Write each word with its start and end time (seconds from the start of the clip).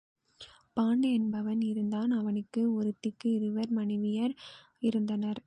Bond 0.77 1.07
என்பவன் 1.13 1.61
இருந்தான் 1.63 2.11
அவனுக்கு 2.11 2.61
ஒருத்திக்கு 2.75 3.27
இருவர் 3.33 3.71
மனைவியர் 3.71 4.33
இருந்தனர். 4.81 5.39